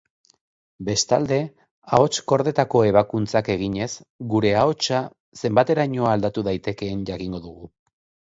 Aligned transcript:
Bestalde, 0.85 1.35
ahots-kordetako 1.97 2.81
ebakuntzak 2.91 3.51
eginez, 3.57 3.89
gure 4.33 4.55
ahotsa 4.63 5.03
zenbateraino 5.43 6.09
aldatu 6.15 6.47
daitekeen 6.51 7.07
jakingo 7.13 7.45
dugu. 7.47 7.71